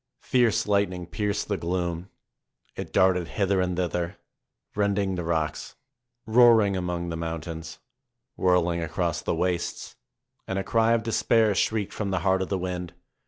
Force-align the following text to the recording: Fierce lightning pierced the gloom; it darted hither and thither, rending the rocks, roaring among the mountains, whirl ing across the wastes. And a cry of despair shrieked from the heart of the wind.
Fierce 0.23 0.65
lightning 0.65 1.05
pierced 1.05 1.47
the 1.47 1.57
gloom; 1.57 2.09
it 2.75 2.91
darted 2.91 3.27
hither 3.27 3.61
and 3.61 3.77
thither, 3.77 4.17
rending 4.73 5.13
the 5.13 5.23
rocks, 5.23 5.75
roaring 6.25 6.75
among 6.75 7.09
the 7.09 7.15
mountains, 7.15 7.77
whirl 8.35 8.67
ing 8.71 8.81
across 8.81 9.21
the 9.21 9.35
wastes. 9.35 9.95
And 10.47 10.57
a 10.57 10.63
cry 10.63 10.93
of 10.93 11.03
despair 11.03 11.53
shrieked 11.53 11.93
from 11.93 12.09
the 12.09 12.21
heart 12.21 12.41
of 12.41 12.49
the 12.49 12.57
wind. 12.57 12.95